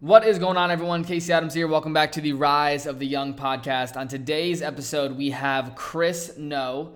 [0.00, 1.02] What is going on, everyone?
[1.02, 1.66] Casey Adams here.
[1.66, 3.96] Welcome back to the Rise of the Young podcast.
[3.96, 6.92] On today's episode, we have Chris No.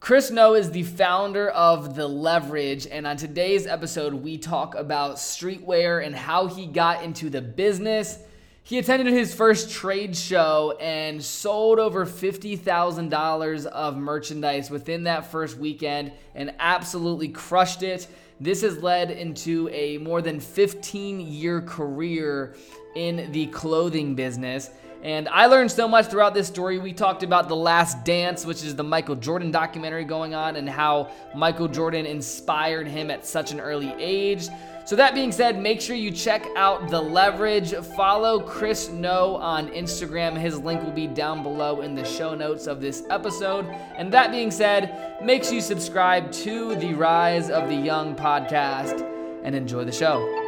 [0.00, 5.16] Chris No is the founder of The Leverage, and on today's episode, we talk about
[5.16, 8.18] streetwear and how he got into the business.
[8.62, 15.58] He attended his first trade show and sold over $50,000 of merchandise within that first
[15.58, 18.06] weekend and absolutely crushed it.
[18.40, 22.54] This has led into a more than 15 year career
[22.94, 24.70] in the clothing business.
[25.02, 26.78] And I learned so much throughout this story.
[26.78, 30.68] We talked about The Last Dance, which is the Michael Jordan documentary going on, and
[30.68, 34.48] how Michael Jordan inspired him at such an early age.
[34.86, 37.74] So, that being said, make sure you check out The Leverage.
[37.74, 40.38] Follow Chris No on Instagram.
[40.38, 43.66] His link will be down below in the show notes of this episode.
[43.96, 49.02] And that being said, make sure you subscribe to the Rise of the Young podcast
[49.42, 50.45] and enjoy the show.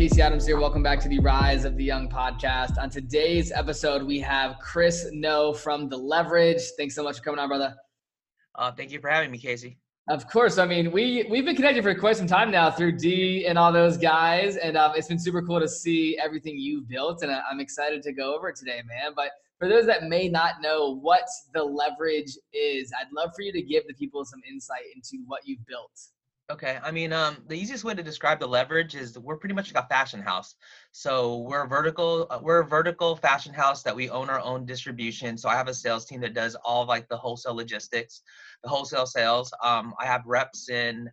[0.00, 0.58] Casey Adams here.
[0.58, 2.78] Welcome back to the Rise of the Young podcast.
[2.78, 6.62] On today's episode, we have Chris No from The Leverage.
[6.78, 7.76] Thanks so much for coming on, brother.
[8.54, 9.76] Uh, thank you for having me, Casey.
[10.08, 10.56] Of course.
[10.56, 13.74] I mean, we we've been connected for quite some time now through D and all
[13.74, 17.60] those guys, and um, it's been super cool to see everything you've built, and I'm
[17.60, 19.12] excited to go over it today, man.
[19.14, 23.52] But for those that may not know what the leverage is, I'd love for you
[23.52, 25.92] to give the people some insight into what you've built.
[26.50, 29.72] Okay, I mean, um, the easiest way to describe the leverage is we're pretty much
[29.72, 30.56] like a fashion house.
[30.90, 34.66] So we're a vertical, uh, we're a vertical fashion house that we own our own
[34.66, 35.38] distribution.
[35.38, 38.22] So I have a sales team that does all of like the wholesale logistics,
[38.64, 39.52] the wholesale sales.
[39.62, 41.08] Um, I have reps in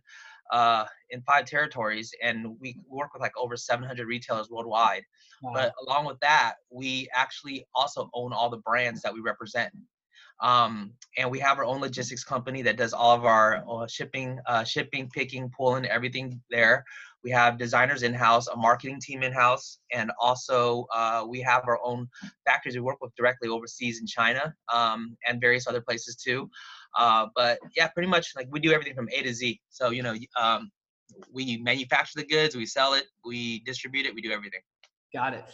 [0.50, 5.04] uh, in five territories, and we work with like over 700 retailers worldwide.
[5.42, 5.52] Wow.
[5.54, 9.72] But along with that, we actually also own all the brands that we represent.
[10.40, 14.38] Um, and we have our own logistics company that does all of our uh, shipping,
[14.46, 16.84] uh, shipping, picking, pulling, everything there.
[17.24, 21.64] We have designers in house, a marketing team in house, and also uh, we have
[21.66, 22.08] our own
[22.46, 26.48] factories we work with directly overseas in China um, and various other places too.
[26.96, 29.60] Uh, but yeah, pretty much like we do everything from A to Z.
[29.68, 30.70] So you know, um,
[31.32, 34.60] we manufacture the goods, we sell it, we distribute it, we do everything.
[35.12, 35.44] Got it.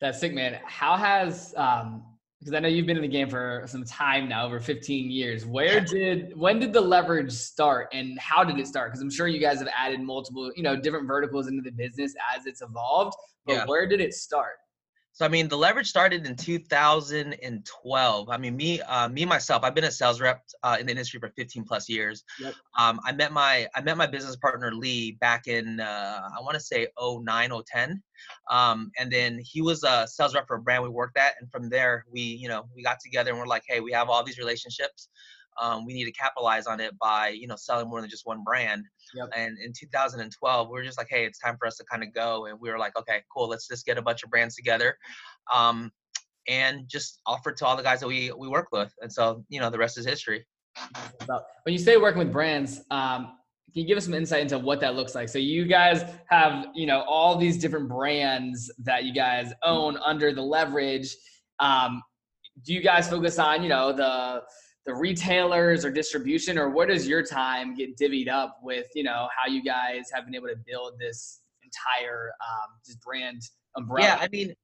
[0.00, 0.58] That's sick, man.
[0.64, 2.02] How has um,
[2.40, 5.44] because I know you've been in the game for some time now, over 15 years.
[5.44, 8.90] Where did when did the leverage start and how did it start?
[8.90, 12.14] Because I'm sure you guys have added multiple, you know, different verticals into the business
[12.34, 13.14] as it's evolved.
[13.44, 13.64] But yeah.
[13.66, 14.54] where did it start?
[15.20, 18.30] So I mean, the leverage started in 2012.
[18.30, 21.20] I mean, me, uh, me myself, I've been a sales rep uh, in the industry
[21.20, 22.24] for 15 plus years.
[22.40, 22.54] Yep.
[22.78, 26.54] Um, I met my I met my business partner Lee back in uh, I want
[26.54, 28.02] to say 09, 010.
[28.50, 31.52] Um, and then he was a sales rep for a brand we worked at, and
[31.52, 34.24] from there we, you know, we got together and we're like, hey, we have all
[34.24, 35.10] these relationships
[35.60, 38.42] um, we need to capitalize on it by you know selling more than just one
[38.44, 38.84] brand.
[39.14, 39.28] Yep.
[39.36, 42.12] And in 2012, we were just like, hey, it's time for us to kind of
[42.14, 42.46] go.
[42.46, 44.96] And we were like, okay, cool, let's just get a bunch of brands together.
[45.52, 45.90] Um,
[46.48, 48.92] and just offer to all the guys that we we work with.
[49.00, 50.44] And so, you know, the rest is history.
[51.26, 53.36] When you say working with brands, um,
[53.72, 55.28] can you give us some insight into what that looks like?
[55.28, 60.32] So you guys have, you know, all these different brands that you guys own under
[60.32, 61.14] the leverage.
[61.60, 62.02] Um,
[62.64, 64.42] do you guys focus on, you know, the
[64.86, 69.28] the retailers or distribution, or where does your time get divvied up with, you know,
[69.36, 73.42] how you guys have been able to build this entire um, brand
[73.76, 74.06] umbrella?
[74.06, 74.54] Yeah, I mean,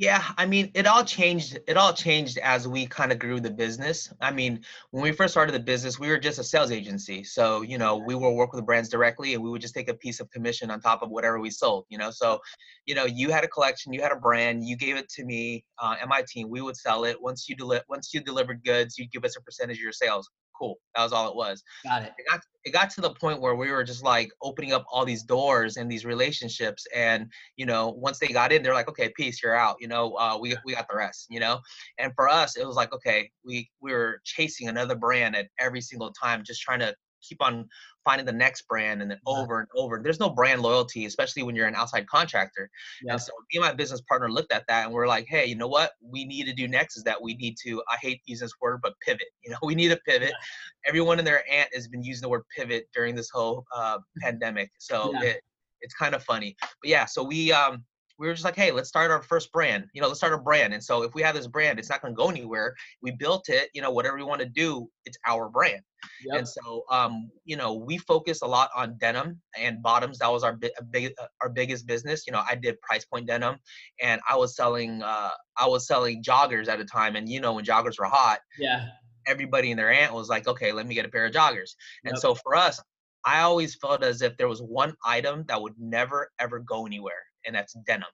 [0.00, 1.58] yeah, I mean, it all changed.
[1.66, 4.12] It all changed as we kind of grew the business.
[4.20, 7.24] I mean, when we first started the business, we were just a sales agency.
[7.24, 9.94] So, you know, we would work with brands directly and we would just take a
[9.94, 12.12] piece of commission on top of whatever we sold, you know.
[12.12, 12.38] So,
[12.86, 15.64] you know, you had a collection, you had a brand, you gave it to me
[15.82, 16.48] uh, and my team.
[16.48, 17.20] We would sell it.
[17.20, 20.30] Once you deli- once you delivered goods, you'd give us a percentage of your sales
[20.58, 20.76] cool.
[20.94, 21.62] That was all it was.
[21.84, 22.12] Got it.
[22.18, 25.04] It got, it got to the point where we were just like opening up all
[25.04, 26.86] these doors and these relationships.
[26.94, 29.76] And, you know, once they got in, they're like, okay, peace, you're out.
[29.80, 31.60] You know, uh, we, we got the rest, you know?
[31.98, 35.80] And for us, it was like, okay, we, we were chasing another brand at every
[35.80, 37.68] single time, just trying to keep on
[38.04, 40.00] finding the next brand and then over and over.
[40.02, 42.70] There's no brand loyalty, especially when you're an outside contractor.
[43.02, 43.12] Yeah.
[43.12, 45.54] And so me and my business partner looked at that and we're like, hey, you
[45.54, 48.46] know what we need to do next is that we need to, I hate using
[48.46, 49.26] this word, but pivot.
[49.44, 50.28] You know, we need to pivot.
[50.28, 50.88] Yeah.
[50.88, 54.70] Everyone and their aunt has been using the word pivot during this whole uh, pandemic.
[54.78, 55.30] So yeah.
[55.30, 55.40] it,
[55.80, 56.54] it's kind of funny.
[56.60, 57.84] But yeah, so we um
[58.18, 59.84] we were just like, hey, let's start our first brand.
[59.92, 60.74] You know, let's start a brand.
[60.74, 62.74] And so if we have this brand, it's not going to go anywhere.
[63.00, 63.70] We built it.
[63.74, 65.82] You know, whatever we want to do, it's our brand.
[66.24, 66.38] Yep.
[66.38, 70.18] And so, um, you know, we focus a lot on denim and bottoms.
[70.18, 72.24] That was our big, big uh, our biggest business.
[72.26, 73.56] You know, I did price point denim,
[74.00, 77.16] and I was selling, uh, I was selling joggers at a time.
[77.16, 78.86] And you know, when joggers were hot, yeah,
[79.26, 81.74] everybody and their aunt was like, okay, let me get a pair of joggers.
[82.04, 82.18] And Yep.
[82.18, 82.80] so for us,
[83.24, 87.22] I always felt as if there was one item that would never ever go anywhere,
[87.48, 88.08] and that's denim.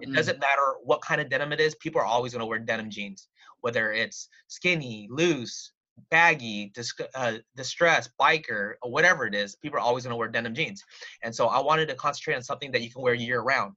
[0.00, 0.14] It Mm.
[0.14, 2.90] doesn't matter what kind of denim it is, people are always going to wear denim
[2.90, 3.28] jeans,
[3.62, 5.72] whether it's skinny, loose,
[6.10, 9.56] baggy, dis- uh, distressed, biker, or whatever it is.
[9.56, 10.84] People are always going to wear denim jeans.
[11.24, 13.74] And so I wanted to concentrate on something that you can wear year round.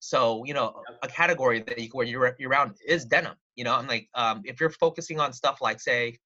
[0.00, 3.36] So, you know, a category that you can wear year, year round is denim.
[3.54, 6.18] You know, I'm like, um, if you're focusing on stuff like, say,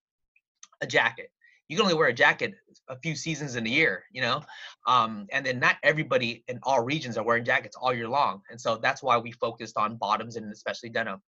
[0.80, 1.30] a jacket,
[1.68, 2.54] you can only wear a jacket
[2.88, 4.42] a few seasons in a year, you know?
[4.86, 8.42] Um, and then not everybody in all regions are wearing jackets all year long.
[8.50, 11.20] And so that's why we focused on bottoms and especially denim.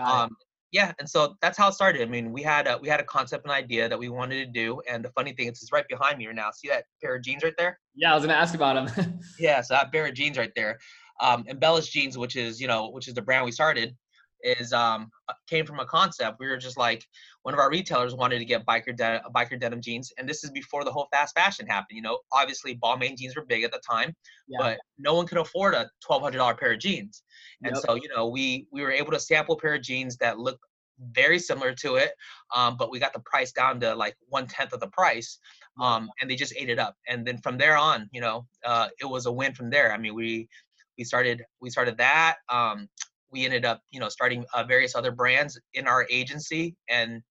[0.00, 0.36] Um,
[0.72, 2.00] yeah, and so that's how it started.
[2.00, 4.50] I mean, we had a, we had a concept and idea that we wanted to
[4.50, 6.50] do, and the funny thing is, it's right behind me right now.
[6.50, 7.78] See that pair of jeans right there?
[7.94, 9.20] yeah, I was gonna ask about them.
[9.38, 10.78] Yeah, so that pair of jeans right there,
[11.20, 13.94] um, Embellish Jeans, which is you know, which is the brand we started,
[14.42, 16.38] is um uh, came from a concept.
[16.40, 17.04] We were just like
[17.42, 20.50] one of our retailers wanted to get biker de- biker denim jeans, and this is
[20.50, 21.96] before the whole fast fashion happened.
[21.96, 24.14] You know, obviously Balmain jeans were big at the time,
[24.48, 24.58] yeah.
[24.58, 27.22] but no one could afford a twelve hundred dollar pair of jeans.
[27.64, 27.84] And Yep.
[27.84, 30.64] so, you know, we we were able to sample a pair of jeans that looked
[31.10, 32.12] very similar to it,
[32.54, 35.38] um, but we got the price down to like one tenth of the price,
[35.80, 36.96] um, and they just ate it up.
[37.08, 39.92] And then from there on, you know, uh, it was a win from there.
[39.92, 40.48] I mean, we
[40.96, 42.36] we started we started that.
[42.48, 42.88] Um,
[43.32, 47.22] we ended up, you know, starting uh, various other brands in our agency, and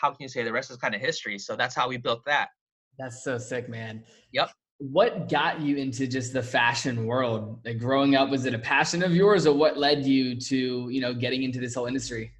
[0.00, 1.38] how can you say the rest is kind of history?
[1.38, 2.48] So that's how we built that.
[2.98, 4.04] That's so sick, man.
[4.32, 4.50] Yep.
[4.78, 7.60] What got you into just the fashion world?
[7.64, 11.00] Like growing up, was it a passion of yours, or what led you to you
[11.00, 12.32] know getting into this whole industry?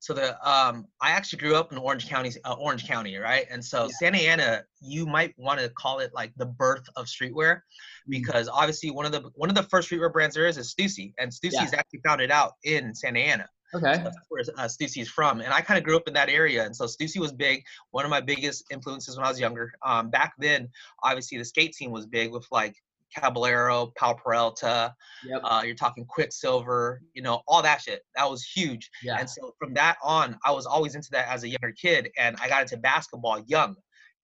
[0.00, 3.46] So the um, I actually grew up in Orange County, uh, Orange County, right?
[3.50, 3.92] And so Yeah.
[3.98, 7.60] Santa Ana, you might want to call it like the birth of streetwear,
[8.08, 11.14] because obviously one of the one of the first streetwear brands there is is Stussy,
[11.18, 11.64] and Stussy Yeah.
[11.64, 13.48] is actually founded out in Santa Ana.
[13.74, 13.94] Okay.
[13.94, 16.64] So that's where uh, Stussy's from, and I kind of grew up in that area,
[16.64, 17.62] and so Stussy was big.
[17.90, 19.72] One of my biggest influences when I was younger.
[19.84, 20.68] Um, back then,
[21.02, 22.74] obviously the skate scene was big with like
[23.16, 24.94] Caballero, Powell Peralta.
[25.26, 25.40] Yep.
[25.44, 28.02] Uh, you're talking Quiksilver, you know, all that shit.
[28.16, 28.90] That was huge.
[29.02, 29.16] Yeah.
[29.18, 32.36] And so from that on, I was always into that as a younger kid, and
[32.40, 33.76] I got into basketball young,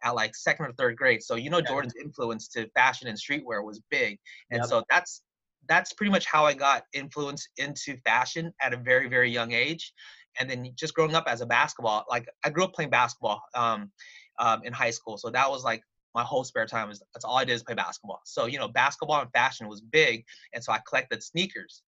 [0.05, 1.23] at like second or third grade.
[1.23, 1.61] So you know.
[1.61, 4.19] Jordan's influence to fashion and streetwear was big,
[4.50, 4.69] and Yep.
[4.69, 5.23] so that's
[5.69, 9.93] that's pretty much how I got influenced into fashion at a very very young age,
[10.38, 13.91] and then just growing up as a basketball, like I grew up playing basketball um,
[14.38, 15.82] um, in high school, so that was like
[16.14, 18.20] my whole spare time is that's all I did is play basketball.
[18.25, 21.82] So you know, basketball and fashion was big, and so I collected sneakers.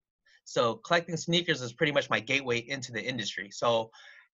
[0.46, 3.50] So collecting sneakers is pretty much my gateway into the industry.
[3.52, 3.92] So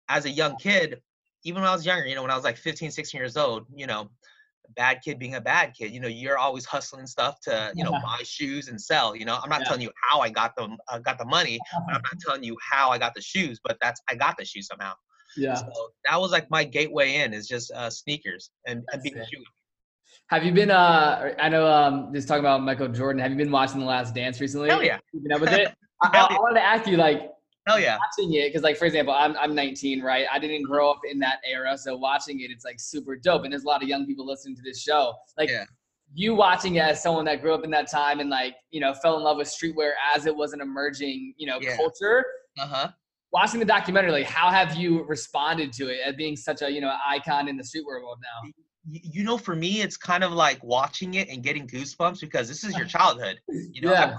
[0.09, 1.01] as a young kid,
[1.43, 3.65] even when I was younger, you know, when I was like 15, 16 years old,
[3.75, 4.09] you know,
[4.75, 7.91] bad kid being a bad kid, you know, you're always hustling stuff to, you know,
[7.91, 7.99] Yeah.
[8.03, 9.15] buy shoes and sell.
[9.15, 9.65] You know, I'm not Yeah.
[9.65, 12.57] telling you how I got them, uh, got the money, but I'm not telling you
[12.61, 14.93] how I got the shoes, but that's I got the shoes somehow.
[15.35, 15.55] Yeah.
[15.55, 15.65] So
[16.09, 19.43] that was like my gateway in is just uh, sneakers and, and being a shoe.
[20.29, 20.71] Have you been?
[20.71, 21.67] Uh, I know.
[21.67, 23.21] Um, just talking about Michael Jordan.
[23.21, 24.69] Have you been watching The Last Dance recently?
[24.69, 25.73] Hell yeah, Keeping up with it.
[26.01, 26.37] I, Hell I, yeah.
[26.37, 27.31] I wanted to ask you, like,
[27.67, 27.97] hell yeah.
[27.97, 30.25] watching it, because, like, for example, I'm I'm 19, right?
[30.31, 33.43] I didn't grow up in that era, so watching it, it's like super dope.
[33.43, 35.13] And there's a lot of young people listening to this show.
[35.37, 35.65] Like, Yeah.
[36.13, 38.93] you watching it as someone that grew up in that time and like, you know,
[38.93, 41.75] fell in love with streetwear as it was an emerging, you know, Yeah.
[41.75, 42.23] culture.
[42.59, 42.87] Uh huh.
[43.33, 46.79] Watching the documentary, like, how have you responded to it as being such a, you
[46.79, 48.49] know, icon in the streetwear world now?
[48.89, 52.63] you know, for me, it's kind of like watching it and getting goosebumps because this
[52.63, 53.37] is your childhood.
[53.49, 54.17] You know, Yeah.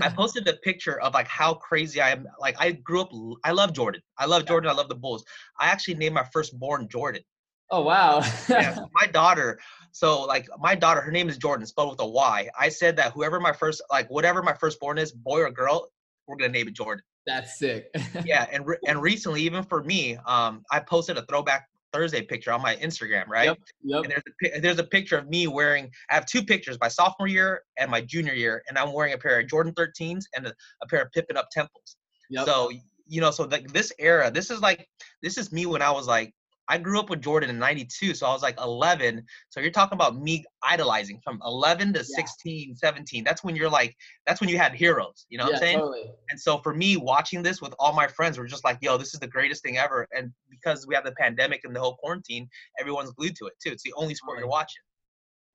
[0.00, 2.26] I, posted a picture of like how crazy I am.
[2.40, 3.10] Like I grew up,
[3.44, 4.02] I love Jordan.
[4.18, 4.70] I love Jordan.
[4.70, 5.24] I love the Bulls.
[5.58, 7.22] I actually named my firstborn Jordan.
[7.70, 8.22] Oh wow.
[8.48, 9.58] Yeah, so my daughter.
[9.92, 12.48] So like my daughter, her name is Jordan, spelled with a Y.
[12.58, 15.88] I said that whoever my first, like whatever my firstborn is, boy or girl,
[16.26, 17.02] we're gonna name it Jordan.
[17.26, 17.90] That's sick.
[18.24, 22.52] Yeah, and re- and recently, even for me, um, I posted a throwback Thursday picture
[22.52, 23.46] on my Instagram, right?
[23.46, 23.58] Yep.
[23.84, 24.04] Yep.
[24.04, 25.90] And there's a, there's a picture of me wearing.
[26.10, 29.18] I have two pictures, my sophomore year and my junior year, and I'm wearing a
[29.18, 31.96] pair of Jordan 13s and a, a pair of Pippen Uptempos.
[32.30, 32.46] Yep.
[32.46, 32.70] So
[33.08, 34.86] you know, so like this era, this is like
[35.22, 36.34] this is me when I was like
[36.68, 39.24] I grew up with Jordan in '92, so I was like 11.
[39.50, 43.24] So you're talking about me idolizing from 11 to 16, 17.
[43.24, 43.94] That's when you're like,
[44.26, 45.26] that's when you had heroes.
[45.28, 45.78] You know what I'm saying?
[45.78, 46.10] totally.
[46.30, 49.14] And so for me, watching this with all my friends, we're just like, yo, this
[49.14, 50.06] is the greatest thing ever.
[50.16, 52.48] And because we have the pandemic and the whole quarantine,
[52.80, 53.72] everyone's glued to it too.
[53.72, 54.82] It's the only sport you're watching.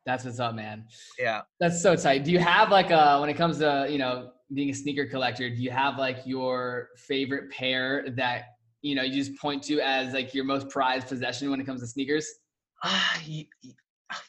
[0.06, 0.86] That's what's up, man.
[1.20, 1.42] Yeah.
[1.60, 2.24] That's so tight.
[2.24, 5.50] Do you have like a when it comes to you know being a sneaker collector?
[5.50, 8.46] Do you have like your favorite pair that
[8.82, 11.82] you know you just point to as like your most prized possession when it comes
[11.82, 12.28] to sneakers?
[13.28, 13.48] Y-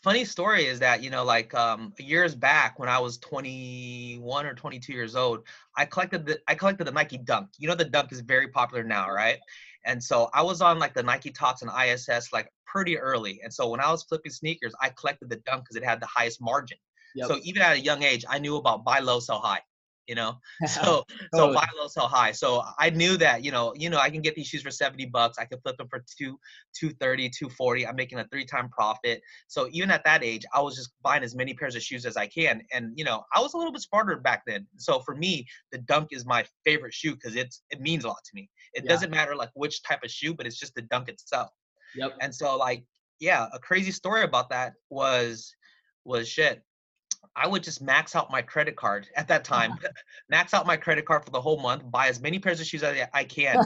[0.05, 4.55] funny story is that you know like um years back when i was 21 or
[4.55, 5.41] 22 years old
[5.77, 8.85] i collected the i collected the nike dunk you know the dunk is very popular
[8.85, 9.39] now right
[9.85, 13.41] And so I was on like the Nike Talks and ISS like pretty early.
[13.43, 16.07] And so when I was flipping sneakers, I collected the dunk because it had the
[16.07, 16.79] highest margin.
[17.17, 17.29] Yep.
[17.29, 19.61] So even at a young age, I knew about buy low, sell high
[20.07, 20.39] you know?
[20.67, 21.05] So
[21.35, 22.33] so buy low sell high.
[22.33, 25.07] So i knew that you know you know i can get these shoes for 70
[25.07, 25.39] bucks.
[25.39, 26.39] I can flip them for two
[26.79, 29.21] 230 240 i'm making a three time profit.
[29.49, 32.17] So even at that age i was just buying as many pairs of shoes as
[32.17, 32.63] i can.
[32.73, 34.67] And you know i was a little bit smarter back then.
[34.79, 38.25] So for me the dunk is my favorite shoe because it's it means a lot
[38.25, 38.49] to me.
[38.75, 38.91] It yeah.
[38.91, 41.51] doesn't matter like which type of shoe but it's just the dunk itself.
[41.97, 42.13] Yep.
[42.21, 42.85] And so like
[43.21, 45.55] yeah a crazy story about that was
[46.05, 46.63] was shit
[47.37, 49.73] I would just max out my credit card at that time,
[50.29, 52.83] max out my credit card for the whole month, buy as many pairs of shoes
[52.83, 53.65] as I can,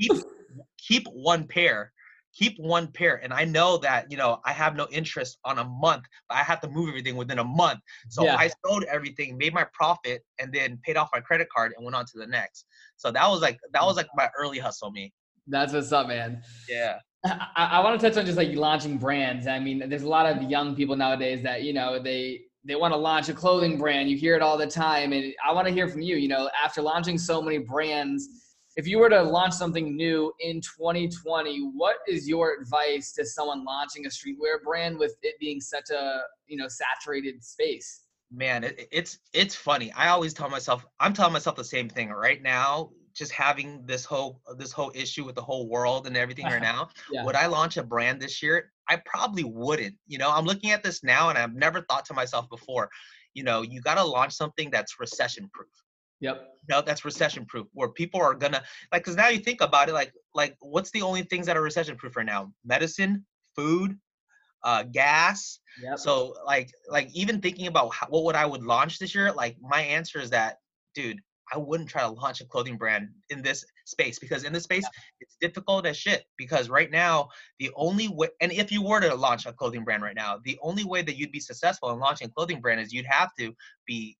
[0.00, 0.12] keep
[0.78, 1.92] keep one pair,
[2.34, 3.22] keep one pair.
[3.22, 6.42] And I know that you know I have no interest on a month, but I
[6.42, 7.80] have to move everything within a month.
[8.08, 8.36] So yeah.
[8.36, 11.94] I sold everything, made my profit, and then paid off my credit card and went
[11.94, 12.66] on to the next.
[12.96, 15.12] So that was like that was like my early hustle, me.
[15.46, 16.42] That's what's up, man.
[16.68, 16.98] Yeah.
[17.24, 19.46] I, I want to touch on just like launching brands.
[19.46, 22.92] I mean, there's a lot of young people nowadays that you know they they want
[22.92, 24.08] to launch a clothing brand.
[24.08, 25.12] You hear it all the time.
[25.12, 28.28] And I want to hear from you, you know, after launching so many brands,
[28.76, 33.64] if you were to launch something new in 2020, what is your advice to someone
[33.64, 38.04] launching a streetwear brand with it being such a, you know, saturated space?
[38.30, 39.92] Man, it, it's it's funny.
[39.92, 44.04] I always tell myself, I'm telling myself the same thing right now just having this
[44.04, 47.24] whole this whole issue with the whole world and everything right now yeah.
[47.24, 48.72] would i launch a brand this year?
[48.88, 50.30] I probably wouldn't you know?
[50.30, 52.90] I'm looking at this now and i've never thought to myself before
[53.34, 55.68] you know you got to launch something that's recession proof.
[56.20, 56.48] Yep.
[56.68, 59.92] No, that's recession proof where people are gonna like because now you think about it
[59.92, 62.52] like like what's the only things that are recession proof right now?
[62.64, 63.24] Medicine
[63.56, 63.98] food
[64.62, 65.58] uh gas.
[65.82, 65.98] Yep.
[65.98, 69.56] so like like even thinking about how, what would i would launch this year like
[69.62, 70.58] my answer is that
[70.94, 71.18] dude
[71.52, 74.84] I wouldn't try to launch a clothing brand in this space because in this space
[74.84, 75.00] yeah.
[75.20, 76.24] it's difficult as shit.
[76.38, 77.28] Because right now,
[77.58, 80.58] the only way, and if you were to launch a clothing brand right now, the
[80.62, 83.54] only way that you'd be successful in launching a clothing brand is you'd have to
[83.86, 84.16] be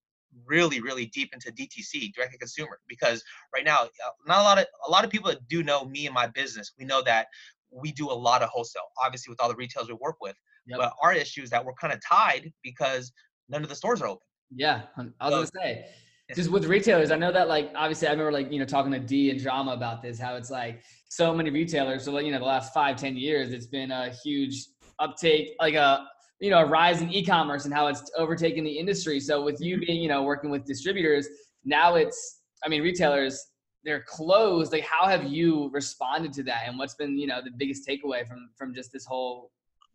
[0.46, 2.78] really, really deep into DTC, direct to consumer.
[2.86, 3.22] Because
[3.54, 6.06] right now, uh, not a lot of a lot of people that do know me
[6.06, 6.72] and my business.
[6.78, 7.28] We know that
[7.70, 10.36] we do a lot of wholesale, obviously with all the retailers we work with.
[10.66, 10.78] Yep.
[10.78, 13.10] But our issue is that we're kind of tied because
[13.48, 14.26] none of the stores are open.
[14.54, 15.86] Yeah, I was so, gonna say
[16.34, 18.98] just with retailers, I know that like obviously I remember like you know talking to
[18.98, 22.04] D and Drama about this, how it's like so many retailers.
[22.04, 24.66] So like you know the last five ten years, it's been a huge
[24.98, 26.06] uptake, like a
[26.40, 29.20] you know a rise in e-commerce and how it's overtaken the industry.
[29.20, 29.86] So with you mm-hmm.
[29.86, 31.28] being you know working with distributors,
[31.64, 33.40] now it's I mean retailers
[33.84, 34.72] they're closed.
[34.72, 38.26] Like how have you responded to that, and what's been you know the biggest takeaway
[38.26, 39.50] from from just this whole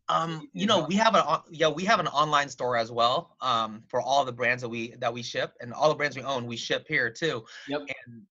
[0.10, 3.36] um, you know, we have a yeah, we have an online store as well.
[3.42, 6.24] Um, for all the brands that we that we ship and all the brands we
[6.24, 7.44] own, we ship here too.
[7.68, 7.82] Yep.
[7.82, 8.22] And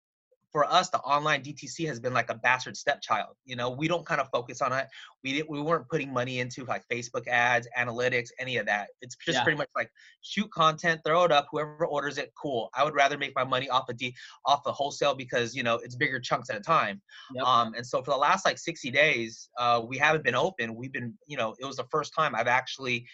[0.56, 3.36] for us, the online DTC has been like a bastard stepchild.
[3.44, 4.86] You know, we don't kind of focus on it.
[5.22, 8.88] We didn't, we weren't putting money into like Facebook ads, analytics, any of that.
[9.02, 9.44] It's just yeah.
[9.44, 9.90] pretty much like
[10.22, 11.48] shoot content, throw it up.
[11.50, 12.70] Whoever orders it, cool.
[12.74, 14.14] I would rather make my money off of D,
[14.46, 17.02] off the wholesale because you know it's bigger chunks at a time.
[17.34, 17.44] Yep.
[17.44, 20.74] Um, and so for the last like 60 days, uh, we haven't been open.
[20.74, 23.04] We've been, you know, it was the first time I've actually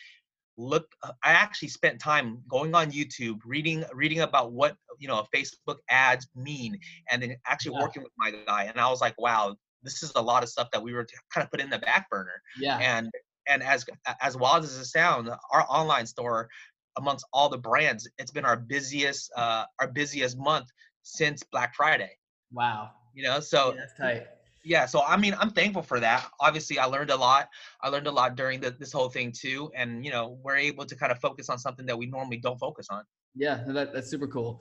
[0.59, 5.25] look uh, i actually spent time going on youtube reading reading about what you know
[5.35, 6.79] facebook ads mean
[7.11, 7.81] and then actually yeah.
[7.81, 10.69] working with my guy and i was like wow this is a lot of stuff
[10.73, 12.41] that we were kind of put in the back burner.
[12.59, 12.79] Yeah.
[12.79, 13.11] And
[13.49, 13.85] and as
[14.21, 16.49] as wild as it sounds our online store
[16.97, 20.67] amongst all the brands it's been our busiest uh our busiest month
[21.03, 22.11] since black friday.
[22.53, 22.91] Wow.
[23.15, 24.27] You know so yeah, that's tight
[24.65, 26.29] yeah so i mean i'm thankful for that.
[26.41, 27.49] Obviously i learned a lot.
[27.83, 30.85] I learned a lot during the, this whole thing too and you know we're able
[30.85, 33.05] to kind of focus on something that we normally don't focus on.
[33.35, 34.61] Yeah that, that's super cool.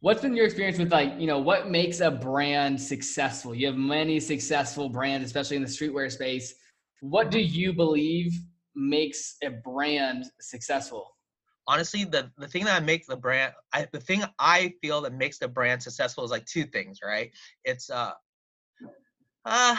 [0.00, 3.54] What's been your experience with like you know what makes a brand successful?
[3.54, 6.54] You have many successful brands especially in the streetwear space.
[7.00, 8.32] What do you believe
[8.74, 11.16] makes a brand successful?
[11.66, 15.38] Honestly the the thing that makes the brand I, the thing i feel that makes
[15.38, 17.30] the brand successful is like two things right?
[17.64, 18.12] It's uh
[19.44, 19.76] uh,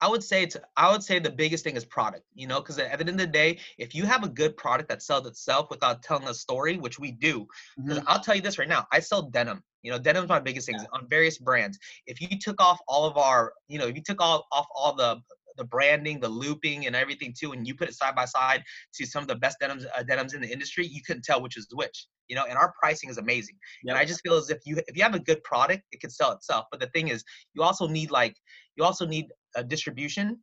[0.00, 2.78] I would say it's I would say the biggest thing is product, you know, because
[2.78, 5.70] at the end of the day, if you have a good product that sells itself
[5.70, 7.46] without telling a story, which we do,
[7.80, 8.00] mm-hmm.
[8.06, 9.62] I'll tell you this right now, I sell denim.
[9.82, 10.86] You know, denim's my biggest thing yeah.
[10.92, 11.78] on various brands.
[12.06, 14.94] If you took off all of our, you know, if you took all off all
[14.94, 15.20] the
[15.56, 18.62] the branding, the looping, and everything too, and you put it side by side
[18.94, 21.56] to some of the best denims uh, denims in the industry, you couldn't tell which
[21.56, 22.06] is which.
[22.28, 23.56] You know, and our pricing is amazing.
[23.84, 23.92] Yep.
[23.92, 26.10] And I just feel as if you if you have a good product, it can
[26.10, 26.66] sell itself.
[26.70, 28.36] But the thing is, you also need like
[28.76, 30.38] you also need a distribution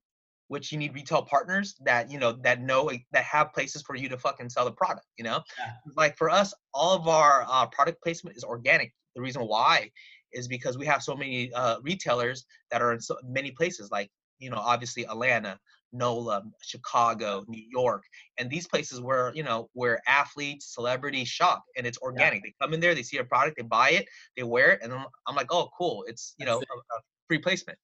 [0.47, 4.09] which you need retail partners that you know that know that have places for you
[4.09, 5.71] to fucking sell the product you know yeah.
[5.95, 9.89] like for us all of our uh, product placement is organic the reason why
[10.33, 14.09] is because we have so many uh, retailers that are in so many places, like
[14.41, 15.57] you know, obviously Atlanta,
[15.93, 18.03] NOLA, Chicago, New York,
[18.37, 22.43] and these places where you know where athletes, celebrities shop, and it's organic.
[22.43, 22.49] Yeah.
[22.49, 24.91] They come in there, they see a product, they buy it, they wear it, and
[24.91, 27.77] I'm, I'm like, oh, cool, it's you know a, a free placement.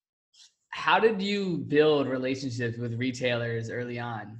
[0.70, 4.38] How did you build relationships with retailers early on?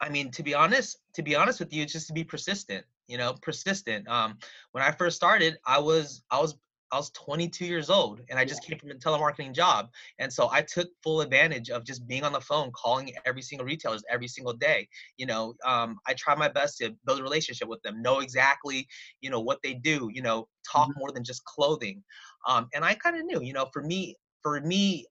[0.00, 2.84] I mean, to be honest, to be honest with you, it's just to be persistent.
[3.06, 4.08] You know, persistent.
[4.08, 4.38] Um,
[4.72, 6.56] when I first started, I was I was
[6.92, 9.88] I was 22 years old and I just came from a telemarketing job.
[10.18, 13.66] And so I took full advantage of just being on the phone, calling every single
[13.66, 14.88] retailers every single day.
[15.16, 18.86] You know, um, I try my best to build a relationship with them, know exactly,
[19.20, 20.98] you know, what they do, you know, talk mm-hmm.
[20.98, 22.02] more than just clothing.
[22.46, 25.06] Um, and I kind of knew, you know, for me, for me,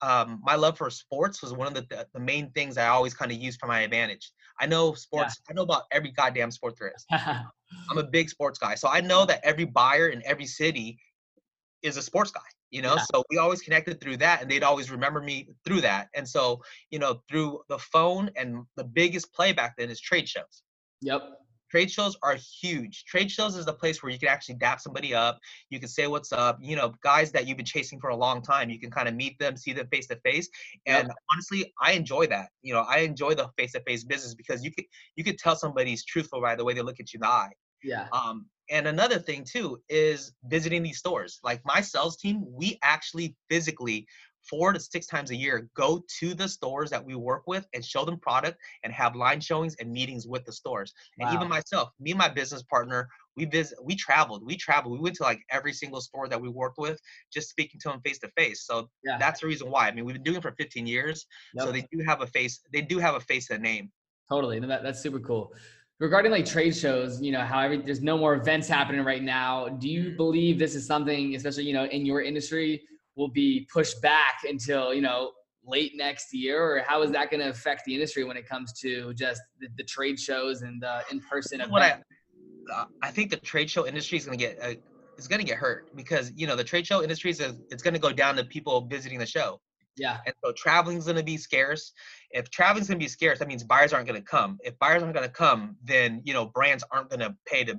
[0.00, 3.30] um, my love for sports was one of the, the main things I always kind
[3.30, 4.32] of used for my advantage.
[4.62, 5.52] I know sports, yeah.
[5.52, 7.04] I know about every goddamn sport there is.
[7.90, 8.76] I'm a big sports guy.
[8.76, 10.98] So I know that every buyer in every city
[11.82, 12.40] is a sports guy
[12.72, 13.04] you know yeah.
[13.12, 16.60] so we always connected through that and they'd always remember me through that and so
[16.90, 20.62] you know through the phone and the biggest play back then is trade shows
[21.00, 21.22] yep
[21.72, 23.04] trade shows are huge.
[23.06, 25.38] Trade shows is the place where you can actually dap somebody up.
[25.70, 26.58] You can say what's up.
[26.60, 29.14] You know guys that you've been chasing for a long time you can kind of
[29.14, 30.48] meet them see them face to face
[30.86, 31.16] and yep.
[31.32, 32.48] honestly i enjoy that.
[32.60, 34.84] You know i enjoy the face to face business because you could
[35.16, 37.52] you could tell somebody's truthful by the way they look at you in the eye.
[37.82, 38.06] Yeah.
[38.12, 41.40] Um and another thing too is visiting these stores.
[41.42, 44.06] Like my sales team, we actually physically
[44.48, 47.84] four to six times a year go to the stores that we work with and
[47.84, 50.92] show them product and have line showings and meetings with the stores.
[51.18, 51.26] Wow.
[51.26, 55.00] And even myself, me and my business partner, we visit, we traveled, we traveled, we
[55.00, 57.00] went to like every single store that we worked with,
[57.32, 58.66] just speaking to them face to face.
[58.66, 59.16] So yeah.
[59.18, 59.88] that's the reason why.
[59.88, 61.66] I mean, we've been doing it for 15 years, yep.
[61.66, 62.60] so they do have a face.
[62.72, 63.90] They do have a face and a name.
[64.28, 65.52] Totally, that, that's super cool
[66.02, 69.68] regarding like trade shows, you know, how every, there's no more events happening right now.
[69.68, 70.16] Do you mm-hmm.
[70.16, 72.82] believe this is something, especially you know, in your industry,
[73.16, 75.32] will be pushed back until you know
[75.64, 78.72] late next year, or how is that going to affect the industry when it comes
[78.72, 81.72] to just the, the trade shows and the in-person events?
[81.72, 81.98] What I,
[83.00, 84.74] I think the trade show industry is going to get uh,
[85.18, 87.94] is going to get hurt because you know the trade show industry is it's going
[87.94, 89.60] to go down to people visiting the show.
[89.96, 90.18] Yeah.
[90.24, 91.92] And so traveling's going to be scarce.
[92.30, 94.58] If traveling's going to be scarce, that means buyers aren't going to come.
[94.62, 97.78] If buyers aren't going to come, then you know brands aren't going to pay to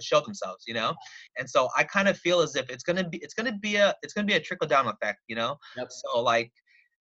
[0.00, 0.64] show themselves.
[0.66, 0.94] You know,
[1.38, 3.58] and so I kind of feel as if it's going to be it's going to
[3.58, 5.20] be a it's going to be a trickle down effect.
[5.28, 5.56] You know.
[5.76, 5.88] Yep.
[5.90, 6.52] So like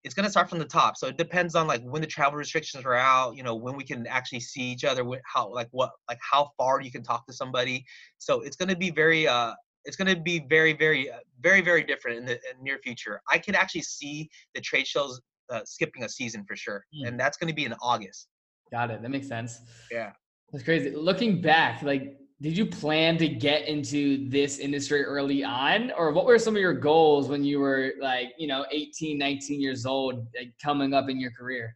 [0.03, 2.37] it's going to start from the top so it depends on like when the travel
[2.37, 5.91] restrictions are out you know when we can actually see each other how like what
[6.09, 7.85] like how far you can talk to somebody
[8.17, 9.53] so it's going to be very uh
[9.85, 13.21] it's going to be very, very, uh, very, very different in the in near future.
[13.29, 17.07] I can actually see the trade shows uh, skipping a season for sure, mm.
[17.07, 18.27] and that's going to be in August.
[18.71, 19.01] Got it.
[19.01, 19.59] That makes sense.
[19.91, 20.11] Yeah,
[20.51, 20.91] that's crazy.
[20.91, 26.25] Looking back, like, did you plan to get into this industry early on, or what
[26.25, 30.27] were some of your goals when you were like, you know, 18, 19 years old,
[30.37, 31.75] like, coming up in your career?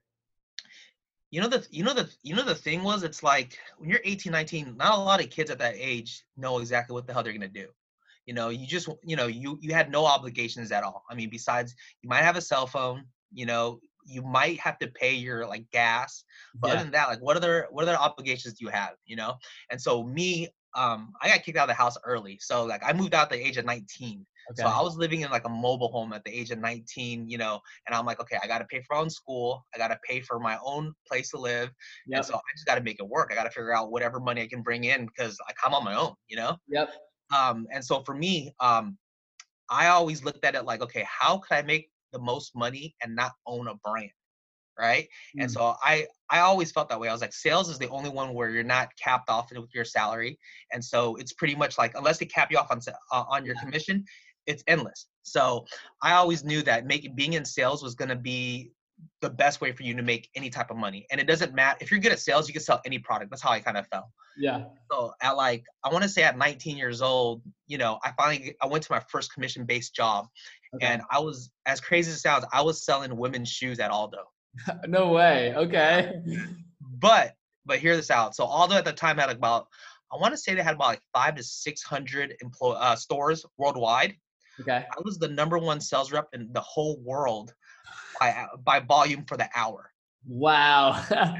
[1.36, 4.00] you know the you know the you know the thing was it's like when you're
[4.06, 7.24] 18 19 not a lot of kids at that age know exactly what the hell
[7.24, 7.68] they're going to do
[8.26, 11.30] you know you just you know you you had no obligations at all i mean
[11.30, 15.48] besides you might have a cell phone you know you might have to pay your
[15.48, 16.24] like gas
[16.56, 16.74] but yeah.
[16.74, 19.36] other than that like what other what other obligations do you have you know
[19.72, 22.94] and so me um i got kicked out of the house early so like i
[22.94, 24.62] moved out at the age of 19 okay.
[24.62, 27.38] so i was living in like a mobile home at the age of 19 you
[27.38, 30.20] know and i'm like okay i gotta pay for my own school i gotta pay
[30.20, 31.72] for my own place to live
[32.08, 32.18] yep.
[32.18, 34.48] and so i just gotta make it work i gotta figure out whatever money i
[34.48, 36.90] can bring in because like i'm on my own you know yep
[37.34, 38.98] um, and so for me, um,
[39.70, 43.16] I always looked at it like, okay, how could I make the most money and
[43.16, 44.12] not own a brand?
[44.78, 45.08] Right.
[45.38, 45.44] Mm.
[45.44, 47.08] And so I, I always felt that way.
[47.08, 49.86] I was like, sales is the only one where you're not capped off with your
[49.86, 50.38] salary.
[50.74, 53.56] And so it's pretty much like, unless they cap you off on, uh, on your
[53.56, 54.04] commission,
[54.48, 55.08] it's endless.
[55.24, 55.66] So
[56.04, 58.72] I always knew that making being in sales was going to be
[59.22, 61.06] the best way for you to make any type of money.
[61.12, 63.32] And it doesn't matter if you're good at sales, you can sell any product.
[63.32, 64.06] That's how I kind of felt.
[64.38, 64.66] Yeah.
[64.92, 68.56] So at like I want to say at 19 years old, you know, I finally
[68.62, 70.28] I went to my first commission based job,
[70.76, 70.86] okay.
[70.86, 74.20] and I was as crazy as it sounds, I was selling women's shoes at Aldo.
[74.88, 75.54] no way.
[75.56, 76.22] Okay.
[76.82, 77.34] But
[77.66, 78.36] but hear this out.
[78.36, 79.68] So Aldo at the time had about
[80.14, 83.46] I want to say they had about like five to six hundred employ uh, stores
[83.58, 84.16] worldwide.
[84.62, 84.86] Okay.
[84.90, 87.54] I was the number one sales rep in the whole world
[88.20, 89.92] by by volume for the hour.
[90.28, 91.04] Wow.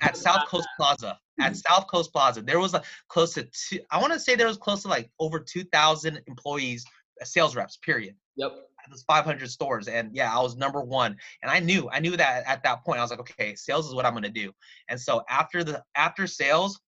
[0.00, 1.18] at South Coast Plaza.
[1.40, 4.48] At South Coast Plaza, there was a close to two, I want to say there
[4.48, 6.84] was close to like over 2,000 employees,
[7.20, 8.16] uh, sales reps, period.
[8.36, 8.52] Yep.
[8.88, 11.16] There's 500 stores, and yeah, I was number one.
[11.42, 13.94] And I knew, I knew that at that point, I was like, okay, sales is
[13.94, 14.50] what I'm gonna do.
[14.88, 16.80] And so after the after sales,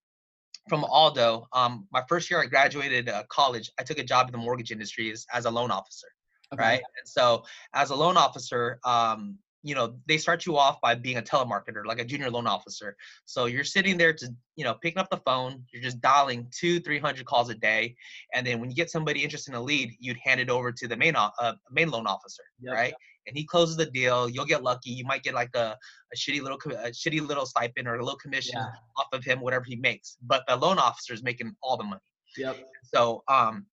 [0.69, 4.33] from Aldo, um, my first year I graduated uh, college, I took a job in
[4.33, 6.07] the mortgage industry as, as a loan officer,
[6.53, 6.63] okay.
[6.63, 6.83] right?
[6.99, 11.19] And so as a loan officer, um, you know, they start you off by being
[11.19, 12.97] a telemarketer, like a junior loan officer.
[13.27, 16.81] So you're sitting there to, you know, picking up the phone, you're just dialing two,
[16.81, 17.95] 300 calls a day.
[18.35, 20.89] And then when you get somebody interested in a lead, you'd hand it over to
[20.89, 22.75] the main, uh, main loan officer, yep.
[22.75, 22.95] right?
[23.27, 24.31] And he closes the deal.
[24.31, 24.91] You'll get lucky.
[24.91, 25.77] You might get like a,
[26.13, 28.69] a shitty little, a shitty little stipend or a little commission yeah.
[28.97, 30.17] off of him, whatever he makes.
[30.23, 32.01] But the loan officer is making all the money.
[32.39, 32.57] Yep.
[32.95, 33.67] So, um,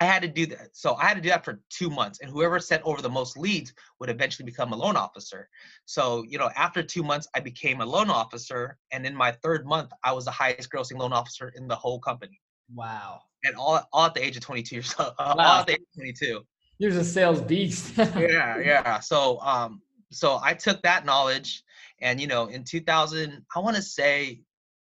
[0.00, 0.68] I had to do that.
[0.72, 3.38] So I had to do that for two months, and whoever sent over the most
[3.38, 5.48] leads would eventually become a loan officer.
[5.86, 9.66] So you know, after two months, I became a loan officer, and in my third
[9.66, 12.40] month, I was the highest grossing loan officer in the whole company.
[12.74, 13.20] Wow!
[13.44, 15.12] And all all at the age of 22 years old.
[15.18, 15.34] Wow.
[15.38, 16.42] All at the age of 22.
[16.78, 17.94] You're a sales beast.
[17.96, 19.00] yeah, yeah.
[19.00, 19.80] So um,
[20.12, 21.62] so I took that knowledge,
[22.02, 24.42] and you know, in 2000, I want to say,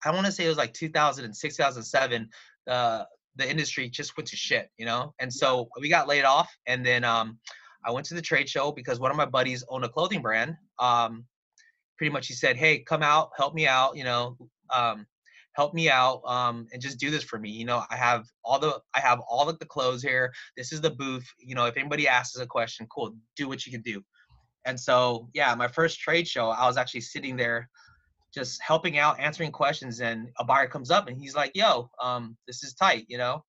[0.04, 2.28] I want to say it was like 2006, 2007.
[2.66, 3.04] Uh,
[3.36, 5.14] the industry just went to shit, you know?
[5.20, 6.50] And so we got laid off.
[6.66, 7.38] And then um,
[7.84, 10.56] I went to the trade show because one of my buddies owned a clothing brand.
[10.78, 11.24] Um,
[11.96, 14.36] pretty much he said, Hey, come out, help me out, you know,
[14.70, 15.06] um,
[15.52, 17.50] help me out um, and just do this for me.
[17.50, 20.32] You know, I have all the, I have all of the clothes here.
[20.56, 21.26] This is the booth.
[21.38, 24.02] You know, if anybody asks a question, cool, do what you can do.
[24.66, 27.68] And so, yeah, my first trade show, I was actually sitting there
[28.36, 32.36] just helping out, answering questions, and a buyer comes up and he's like, "Yo, um,
[32.46, 33.42] this is tight," you know.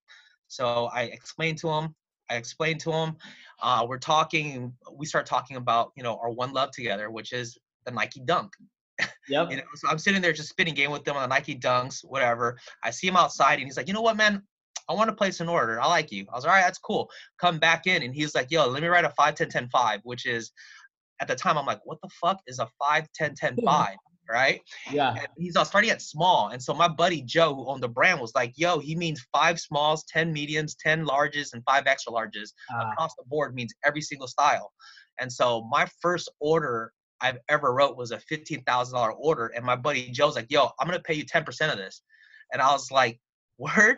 [0.48, 1.94] So I explained to him.
[2.30, 3.18] I explained to him.
[3.62, 4.74] Uh, we're talking.
[4.94, 8.54] We start talking about you know our one love together, which is the Nike Dunk.
[9.30, 9.52] Yep.
[9.52, 12.00] you know, so I'm sitting there just spitting game with them on the Nike Dunks,
[12.02, 12.58] whatever.
[12.82, 14.42] I see him outside and he's like, you know what, man?
[14.90, 15.82] I want to place an order.
[15.82, 16.26] I like you.
[16.32, 17.10] I was like, all right, that's cool.
[17.38, 20.00] Come back in and he's like, yo, let me write a 5 10 10 5,
[20.04, 20.52] which is
[21.20, 23.96] at the time I'm like, what the fuck is a 5 10 10 5?
[24.30, 24.62] Right?
[24.92, 25.12] Yeah.
[25.12, 26.50] And he's uh, starting at small.
[26.50, 29.60] And so my buddy Joe, who owned the brand, was like, yo, he means five
[29.60, 34.02] smalls, 10 mediums, 10 larges, and five extra larges uh, across the board means every
[34.02, 34.72] single style.
[35.20, 39.48] And so my first order I've ever wrote was a $15,000 order.
[39.48, 42.02] And my buddy Joe's like, yo, I'm going to pay you 10% of this.
[42.54, 43.20] And I was like,
[43.58, 43.98] word?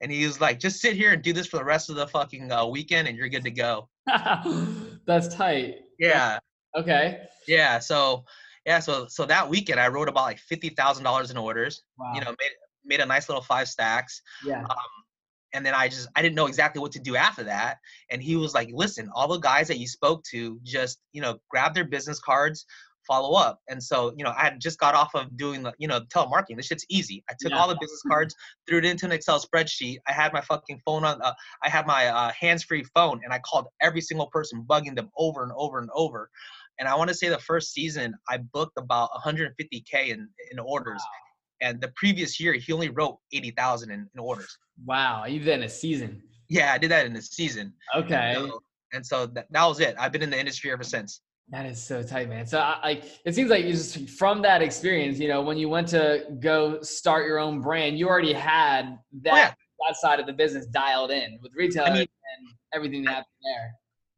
[0.00, 2.06] And he was like, just sit here and do this for the rest of the
[2.08, 3.88] fucking uh, weekend and you're good to go.
[5.06, 5.76] That's tight.
[5.98, 6.38] Yeah.
[6.76, 7.20] Okay.
[7.46, 7.78] Yeah.
[7.78, 8.24] So
[8.66, 11.82] yeah, so so that weekend I wrote about like fifty thousand dollars in orders.
[11.98, 12.12] Wow.
[12.14, 12.50] You know, made
[12.84, 14.22] made a nice little five stacks.
[14.44, 14.62] Yeah.
[14.62, 15.04] Um,
[15.52, 17.78] and then I just I didn't know exactly what to do after that.
[18.10, 21.38] And he was like, "Listen, all the guys that you spoke to, just you know,
[21.48, 22.66] grab their business cards,
[23.06, 25.86] follow up." And so you know, I had just got off of doing the you
[25.86, 26.56] know telemarketing.
[26.56, 27.22] This shit's easy.
[27.30, 27.58] I took yeah.
[27.58, 28.34] all the business cards,
[28.68, 29.98] threw it into an Excel spreadsheet.
[30.08, 31.22] I had my fucking phone on.
[31.22, 35.10] Uh, I had my uh, hands-free phone, and I called every single person, bugging them
[35.16, 36.30] over and over and over.
[36.78, 41.00] And I want to say the first season I booked about 150k in in orders.
[41.00, 41.68] Wow.
[41.68, 44.58] And the previous year he only wrote 80,000 in, in orders.
[44.84, 46.22] Wow, you did that in a season.
[46.48, 47.72] Yeah, I did that in a season.
[47.94, 48.34] Okay.
[48.36, 48.60] And so,
[48.92, 49.94] and so that, that was it.
[49.98, 51.22] I've been in the industry ever since.
[51.50, 52.46] That is so tight, man.
[52.46, 55.88] So, like, it seems like you just from that experience, you know, when you went
[55.88, 59.52] to go start your own brand, you already had that oh, yeah.
[59.88, 63.26] that side of the business dialed in with retail I mean, and everything that happened
[63.42, 63.74] there.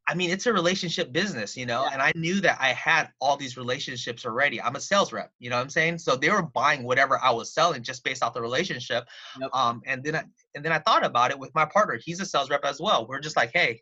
[0.08, 1.90] I mean, it's a relationship business, you know, yeah.
[1.92, 4.62] and I knew that I had all these relationships already.
[4.62, 5.98] I'm a sales rep, you know what I'm saying?
[5.98, 9.04] So they were buying whatever I was selling just based off the relationship.
[9.40, 9.50] Yep.
[9.52, 11.98] Um, and then I and then I thought about it with my partner.
[12.02, 13.06] He's a sales rep as well.
[13.06, 13.80] We're just like, hey,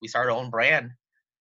[0.00, 0.90] we start our own brand.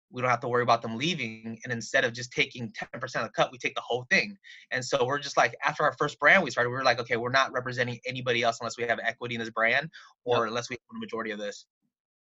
[0.10, 1.60] We don't have to worry about them leaving.
[1.64, 4.38] And instead of just taking 10% of the cut, we take the whole thing.
[4.72, 7.18] And so we're just like, after our first brand we started, we were like, okay,
[7.18, 9.90] we're not representing anybody else unless we have equity in this brand
[10.24, 10.48] or yep.
[10.48, 11.66] unless we own the majority of this.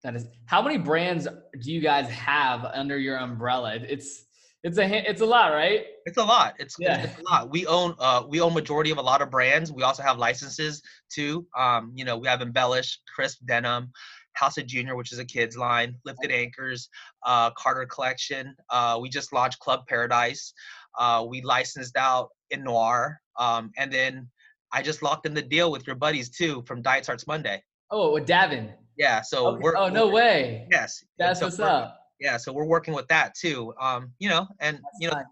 [0.06, 1.26] That is how many brands
[1.60, 3.74] do you guys have under your umbrella?
[3.74, 4.26] It's
[4.62, 5.84] it's a it's a lot, right?
[6.04, 6.54] It's a lot.
[6.60, 7.02] It's, yeah.
[7.02, 7.50] it's a lot.
[7.50, 9.72] We own uh we own majority of a lot of brands.
[9.72, 10.80] We also have licenses
[11.12, 11.44] too.
[11.58, 13.90] Um, you know, we have Embellish, Crisp Denim,
[14.34, 16.88] House of Junior, which is a kids line, Lifted Anchors,
[17.24, 18.54] uh, Carter Collection.
[18.70, 20.54] Uh, we just launched Club Paradise.
[20.96, 24.28] Uh, we licensed out in Noir, um, and then
[24.72, 27.60] I just locked in the deal with your buddies too from Diet Starts Monday.
[27.90, 28.72] Oh, with Davin.
[28.96, 29.20] Yeah.
[29.20, 29.62] So okay.
[29.62, 29.76] we're.
[29.76, 30.66] Oh no way.
[30.70, 31.04] Yes.
[31.18, 31.98] That's so what's up.
[32.20, 32.36] Yeah.
[32.36, 33.74] So we're working with that too.
[33.80, 35.22] Um, you know, and That's you know,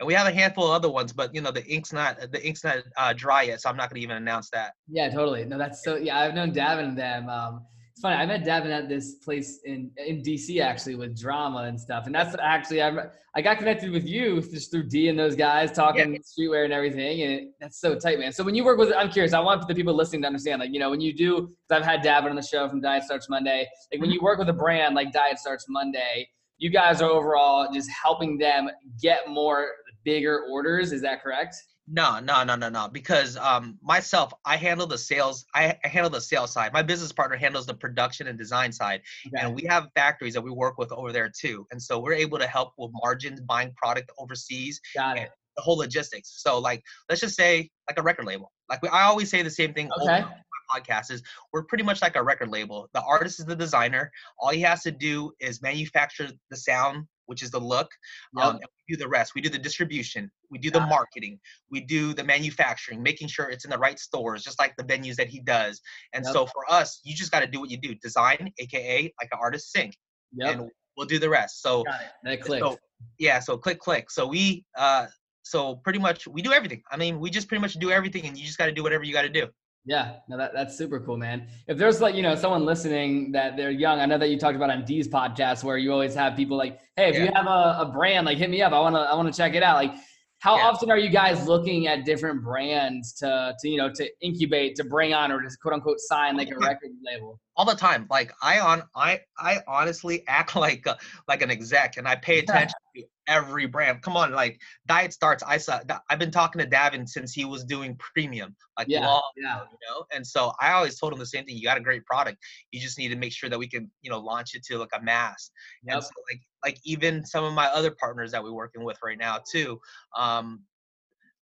[0.00, 2.46] and we have a handful of other ones, but you know, the ink's not the
[2.46, 4.72] ink's not uh, dry yet, so I'm not gonna even announce that.
[4.88, 5.44] Yeah, totally.
[5.44, 5.96] No, that's so.
[5.96, 7.28] Yeah, I've known Davin and them.
[7.28, 7.66] Um,
[7.98, 8.14] it's funny.
[8.14, 12.14] I met Devin at this place in in DC actually with drama and stuff, and
[12.14, 12.92] that's actually I
[13.34, 16.20] I got connected with you just through D and those guys talking yeah.
[16.20, 18.30] streetwear and everything, and it, that's so tight, man.
[18.30, 19.32] So when you work with, I'm curious.
[19.32, 21.84] I want the people listening to understand, like you know, when you do, because I've
[21.84, 23.66] had Davin on the show from Diet Starts Monday.
[23.90, 24.12] Like when mm-hmm.
[24.12, 28.38] you work with a brand like Diet Starts Monday, you guys are overall just helping
[28.38, 28.70] them
[29.02, 29.70] get more
[30.04, 30.92] bigger orders.
[30.92, 31.56] Is that correct?
[31.90, 32.88] No, no, no, no, no.
[32.88, 35.46] Because um, myself, I handle the sales.
[35.54, 36.72] I, I handle the sales side.
[36.72, 39.44] My business partner handles the production and design side, okay.
[39.44, 41.66] and we have factories that we work with over there too.
[41.70, 45.30] And so we're able to help with margins, buying product overseas, Got it.
[45.56, 46.42] the whole logistics.
[46.42, 48.52] So like, let's just say like a record label.
[48.68, 49.90] Like we, I always say the same thing.
[50.00, 50.24] Okay.
[50.70, 51.22] Podcast is
[51.54, 52.90] we're pretty much like a record label.
[52.92, 54.12] The artist is the designer.
[54.38, 57.90] All he has to do is manufacture the sound, which is the look.
[58.38, 59.34] Um, we do the rest.
[59.34, 60.30] We do the distribution.
[60.50, 61.38] We do the marketing.
[61.70, 65.16] We do the manufacturing, making sure it's in the right stores, just like the venues
[65.16, 65.80] that he does.
[66.14, 66.32] And yep.
[66.32, 67.94] so for us, you just got to do what you do.
[67.96, 69.92] Design, aka like an artist sing.
[70.32, 70.52] Yep.
[70.52, 71.62] And we'll do the rest.
[71.62, 71.84] So
[72.24, 72.64] that clicked.
[72.64, 72.78] So,
[73.18, 74.10] yeah, so click click.
[74.10, 75.06] So we uh
[75.42, 76.82] so pretty much we do everything.
[76.90, 79.04] I mean, we just pretty much do everything and you just got to do whatever
[79.04, 79.48] you got to do.
[79.88, 81.46] Yeah, no, that, that's super cool, man.
[81.66, 84.54] If there's like, you know, someone listening that they're young, I know that you talked
[84.54, 87.24] about on D's podcast where you always have people like, hey, if yeah.
[87.24, 88.74] you have a, a, brand, like hit me up.
[88.74, 89.76] I wanna I wanna check it out.
[89.76, 89.94] Like
[90.40, 90.66] how yeah.
[90.66, 94.84] often are you guys looking at different brands to to you know to incubate, to
[94.84, 97.40] bring on or to quote unquote sign like a record label?
[97.56, 98.06] All the time.
[98.10, 102.38] Like I on I I honestly act like a, like an exec and I pay
[102.40, 104.02] attention to every brand.
[104.02, 105.44] Come on, like Diet Starts.
[105.46, 105.80] I saw.
[106.10, 109.60] I've been talking to Davin since he was doing premium, like yeah, long, yeah.
[109.70, 110.04] you know.
[110.12, 111.56] And so I always told him the same thing.
[111.56, 112.38] You got a great product.
[112.72, 114.90] You just need to make sure that we can, you know, launch it to like
[114.94, 115.50] a mass.
[115.84, 115.94] Yep.
[115.94, 119.18] And so like like even some of my other partners that we're working with right
[119.18, 119.80] now too.
[120.16, 120.62] Um,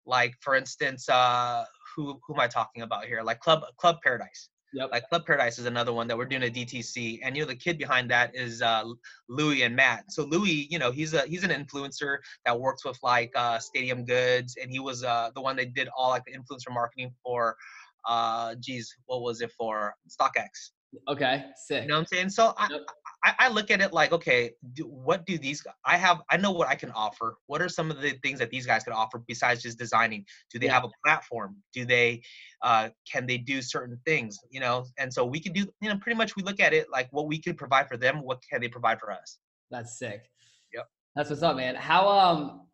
[0.06, 3.22] like for instance, uh, who who am I talking about here?
[3.22, 4.48] Like Club Club Paradise.
[4.74, 4.90] Yep.
[4.90, 7.54] Like Club Paradise is another one that we're doing a DTC, and you know the
[7.54, 8.84] kid behind that is uh,
[9.28, 10.10] Louis and Matt.
[10.10, 14.04] So Louis, you know, he's a he's an influencer that works with like uh, Stadium
[14.04, 17.56] Goods, and he was uh, the one that did all like the influencer marketing for,
[18.08, 20.72] uh, geez, what was it for StockX?
[21.08, 21.82] Okay, sick.
[21.82, 22.30] You know what I'm saying?
[22.30, 22.68] So I,
[23.24, 25.66] I, I look at it like, okay, do, what do these?
[25.84, 27.38] I have, I know what I can offer.
[27.46, 30.26] What are some of the things that these guys can offer besides just designing?
[30.52, 30.74] Do they yeah.
[30.74, 31.56] have a platform?
[31.72, 32.22] Do they,
[32.62, 34.38] uh, can they do certain things?
[34.50, 36.86] You know, and so we can do, you know, pretty much we look at it
[36.92, 38.20] like what we can provide for them.
[38.22, 39.38] What can they provide for us?
[39.70, 40.30] That's sick.
[40.74, 40.86] Yep.
[41.16, 41.74] That's what's up, man.
[41.74, 42.66] How um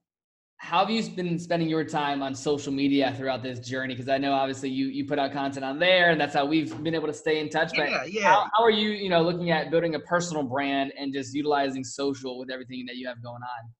[0.62, 3.94] how have you been spending your time on social media throughout this journey?
[3.94, 6.82] Because I know obviously you you put out content on there, and that's how we've
[6.84, 7.72] been able to stay in touch.
[7.74, 8.22] But yeah, yeah.
[8.24, 11.82] How, how, are you, you know, looking at building a personal brand and just utilizing
[11.82, 13.70] social with everything that you have going on?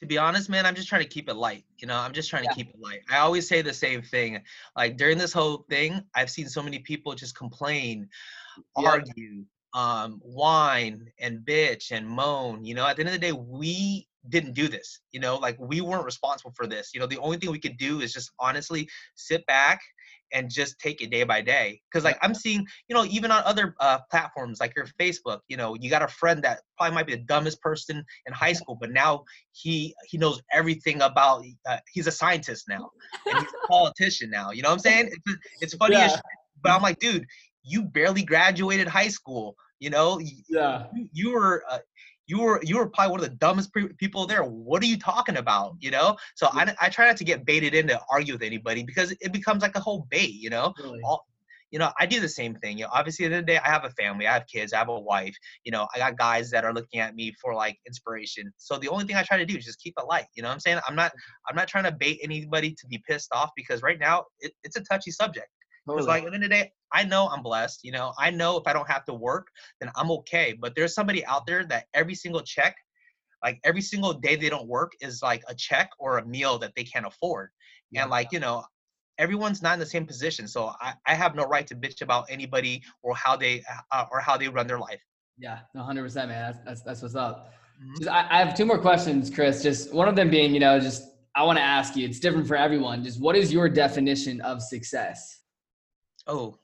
[0.00, 1.64] To be honest, man, I'm just trying to keep it light.
[1.76, 3.00] You know, I'm just trying to keep it light.
[3.10, 4.40] I always say the same thing.
[4.74, 8.08] Like during this whole thing, I've seen so many people just complain,
[8.74, 12.64] argue, um, whine and bitch and moan.
[12.64, 15.56] You know, at the end of the day, we didn't do this you know like
[15.58, 18.30] we weren't responsible for this you know the only thing we could do is just
[18.38, 19.80] honestly sit back
[20.32, 23.42] and just take it day by day because like i'm seeing you know even on
[23.44, 27.06] other uh, platforms like your facebook you know you got a friend that probably might
[27.06, 31.78] be the dumbest person in high school but now he he knows everything about uh,
[31.92, 32.90] he's a scientist now
[33.26, 35.10] and he's a politician now you know what i'm saying?
[35.26, 36.16] It's, it's funny yeah.
[36.62, 37.24] but i'm like dude
[37.62, 40.86] you barely graduated high school you know yeah.
[40.94, 41.78] you, you were uh,
[42.26, 44.42] you were you were probably one of the dumbest pre- people there.
[44.42, 45.76] What are you talking about?
[45.80, 46.16] You know.
[46.34, 49.62] So I, I try not to get baited into argue with anybody because it becomes
[49.62, 50.34] like a whole bait.
[50.34, 50.74] You know.
[50.82, 51.00] Really?
[51.04, 51.26] All,
[51.70, 52.78] you know, I do the same thing.
[52.78, 54.46] You know, obviously at the end of the day, I have a family, I have
[54.46, 55.36] kids, I have a wife.
[55.64, 58.52] You know, I got guys that are looking at me for like inspiration.
[58.56, 60.26] So the only thing I try to do is just keep it light.
[60.34, 60.80] You know what I'm saying?
[60.88, 61.12] I'm not
[61.48, 64.76] I'm not trying to bait anybody to be pissed off because right now it, it's
[64.76, 65.48] a touchy subject.
[65.86, 66.20] Because totally.
[66.20, 67.84] like at the end of the day, I know I'm blessed.
[67.84, 69.48] You know, I know if I don't have to work,
[69.80, 70.56] then I'm okay.
[70.58, 72.76] But there's somebody out there that every single check,
[73.44, 76.72] like every single day they don't work, is like a check or a meal that
[76.76, 77.50] they can't afford.
[77.90, 78.02] Yeah.
[78.02, 78.64] And like you know,
[79.18, 80.48] everyone's not in the same position.
[80.48, 84.20] So I, I have no right to bitch about anybody or how they uh, or
[84.20, 85.00] how they run their life.
[85.38, 86.52] Yeah, 100 percent, man.
[86.52, 87.52] That's, that's that's what's up.
[87.80, 87.94] Mm-hmm.
[87.98, 89.62] Just, I, I have two more questions, Chris.
[89.62, 92.06] Just one of them being, you know, just I want to ask you.
[92.06, 93.04] It's different for everyone.
[93.04, 95.40] Just what is your definition of success?
[96.26, 96.58] Oh,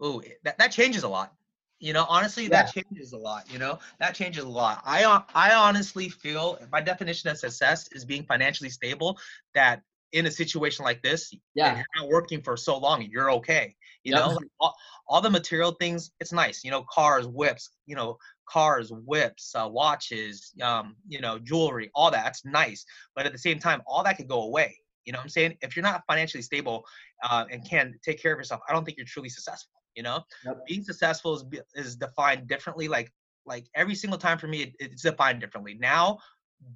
[0.00, 1.34] oh, that, that changes a lot.
[1.80, 2.62] You know, honestly, yeah.
[2.62, 3.50] that changes a lot.
[3.52, 4.82] You know, that changes a lot.
[4.86, 9.18] I uh, I honestly feel my definition of success is being financially stable.
[9.54, 9.82] That
[10.12, 13.74] in a situation like this, yeah, you're not working for so long, you're okay.
[14.04, 14.20] You yep.
[14.20, 14.74] know, like all,
[15.08, 16.62] all, the material things, it's nice.
[16.62, 17.70] You know, cars, whips.
[17.86, 20.52] You know, cars, whips, uh, watches.
[20.62, 22.24] Um, you know, jewelry, all that.
[22.24, 22.84] That's nice.
[23.16, 24.78] But at the same time, all that could go away.
[25.04, 25.56] You know what I'm saying?
[25.60, 26.84] If you're not financially stable
[27.24, 29.72] uh, and can take care of yourself, I don't think you're truly successful.
[29.96, 30.66] You know, yep.
[30.66, 32.88] being successful is is defined differently.
[32.88, 33.12] Like
[33.46, 35.76] like every single time for me, it, it's defined differently.
[35.80, 36.18] Now,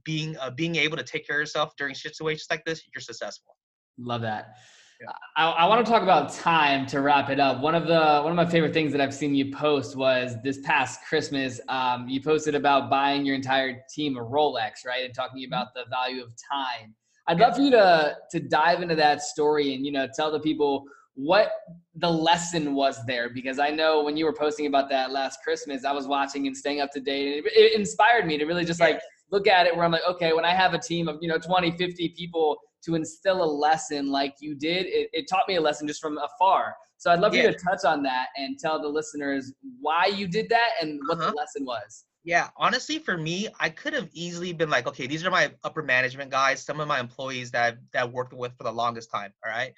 [0.04, 3.56] being uh, being able to take care of yourself during situations like this, you're successful.
[3.98, 4.54] Love that.
[5.00, 5.12] Yeah.
[5.36, 7.60] I, I want to talk about time to wrap it up.
[7.60, 10.58] One of the one of my favorite things that I've seen you post was this
[10.64, 11.60] past Christmas.
[11.68, 15.52] Um, you posted about buying your entire team a Rolex, right, and talking mm-hmm.
[15.52, 16.94] about the value of time.
[17.28, 20.40] I'd love for you to to dive into that story and you know tell the
[20.40, 21.50] people what
[21.96, 25.84] the lesson was there because I know when you were posting about that last Christmas,
[25.84, 28.64] I was watching and staying up to date, and it, it inspired me to really
[28.64, 31.18] just like look at it where I'm like, okay, when I have a team of
[31.20, 35.48] you know 20, 50 people to instill a lesson like you did, it, it taught
[35.48, 36.74] me a lesson just from afar.
[36.98, 37.42] So I'd love yeah.
[37.42, 41.18] you to touch on that and tell the listeners why you did that and what
[41.18, 41.30] uh-huh.
[41.30, 42.04] the lesson was.
[42.28, 45.82] Yeah, honestly, for me, I could have easily been like, okay, these are my upper
[45.82, 49.10] management guys, some of my employees that I've, that I've worked with for the longest
[49.10, 49.32] time.
[49.44, 49.72] All right.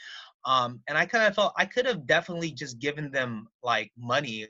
[0.44, 4.48] Um, and I kind of felt I could have definitely just given them like money,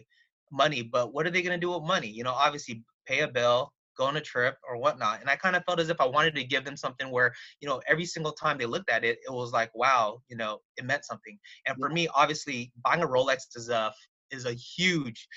[0.50, 2.08] money, but what are they going to do with money?
[2.08, 5.20] You know, obviously pay a bill, go on a trip or whatnot.
[5.20, 7.68] And I kind of felt as if I wanted to give them something where, you
[7.68, 10.86] know, every single time they looked at it, it was like, wow, you know, it
[10.86, 11.38] meant something.
[11.66, 13.92] And for me, obviously buying a Rolex is a,
[14.30, 15.28] is a huge,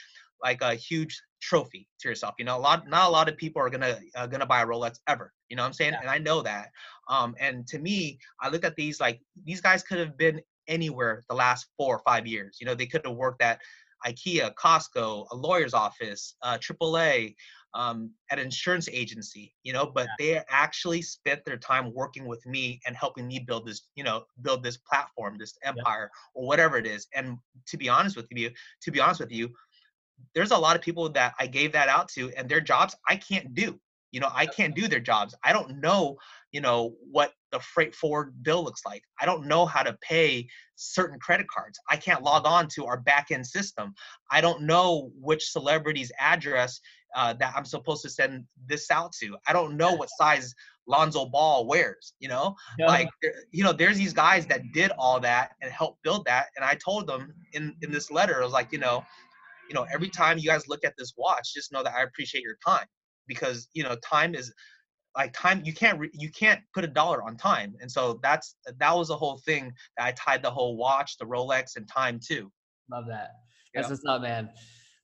[0.44, 2.36] like a huge trophy to yourself.
[2.38, 4.66] You know, a lot, not a lot of people are gonna uh, gonna buy a
[4.66, 5.32] Rolex ever.
[5.50, 5.94] You know what I'm saying?
[5.94, 6.02] Yeah.
[6.02, 6.70] And I know that.
[7.10, 11.24] Um, and to me, I look at these like these guys could have been anywhere
[11.30, 12.58] the last four or five years.
[12.60, 13.60] You know, they could have worked at
[14.06, 17.36] IKEA, Costco, a lawyer's office, uh, AAA,
[17.74, 20.36] um, at an insurance agency, you know, but yeah.
[20.36, 24.26] they actually spent their time working with me and helping me build this, you know,
[24.42, 26.42] build this platform, this empire, yeah.
[26.42, 27.08] or whatever it is.
[27.16, 28.52] And to be honest with you,
[28.84, 29.50] to be honest with you,
[30.36, 33.16] there's a lot of people that I gave that out to, and their jobs I
[33.16, 33.80] can't do.
[34.12, 35.34] You know, I can't do their jobs.
[35.44, 36.18] I don't know,
[36.52, 39.04] you know, what the freight forward bill looks like.
[39.20, 41.80] I don't know how to pay certain credit cards.
[41.90, 43.96] I can't log on to our back end system.
[44.30, 46.80] I don't know which celebrity's address
[47.16, 49.36] uh, that I'm supposed to send this out to.
[49.48, 50.54] I don't know what size
[50.88, 52.56] Lonzo Ball wears, you know?
[52.78, 52.88] Yeah.
[52.88, 53.10] Like,
[53.52, 56.48] you know, there's these guys that did all that and helped build that.
[56.56, 59.04] And I told them in, in this letter, I was like, you know,
[59.68, 62.44] you know, every time you guys look at this watch, just know that I appreciate
[62.44, 62.86] your time
[63.28, 64.54] because you know time is
[65.16, 68.56] like time you can't re- you can't put a dollar on time and so that's
[68.80, 72.20] that was the whole thing that i tied the whole watch the rolex and time
[72.26, 72.52] too
[72.92, 73.30] love that
[73.74, 74.50] that's what's up man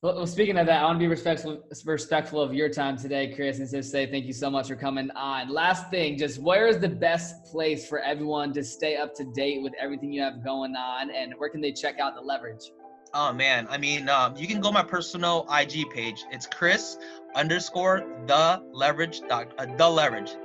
[0.02, 3.60] well, speaking of that, I want to be respectful respectful of your time today, Chris,
[3.60, 5.50] and just say thank you so much for coming on.
[5.50, 9.62] Last thing, just where is the best place for everyone to stay up to date
[9.62, 12.72] with everything you have going on, and where can they check out the leverage?
[13.14, 16.26] Oh man, I mean, um, you can go my personal IG page.
[16.32, 16.98] It's Chris
[17.36, 20.36] underscore the leverage dot uh, the leverage,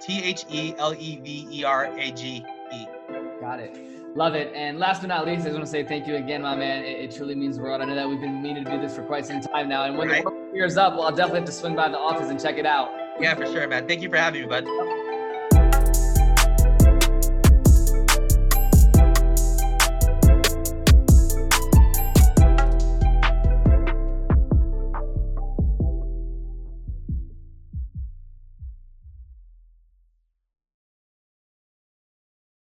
[0.00, 2.86] T H E L E V E R A G E.
[3.40, 3.76] Got it.
[4.16, 4.52] Love it.
[4.54, 6.84] And last but not least, I just want to say thank you again, my man.
[6.84, 7.82] It, it, truly means the world.
[7.82, 9.84] I know that we've been meaning to do this for quite some time now.
[9.84, 10.24] And when right.
[10.24, 12.64] the year's up, well, I'll definitely have to swing by the office and check it
[12.64, 12.90] out.
[13.20, 13.86] Yeah, for sure, man.
[13.88, 14.64] Thank you for having me, bud.